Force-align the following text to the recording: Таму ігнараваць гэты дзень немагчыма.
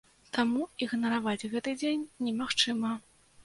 Таму 0.37 0.63
ігнараваць 0.85 1.47
гэты 1.53 1.77
дзень 1.85 2.09
немагчыма. 2.25 2.99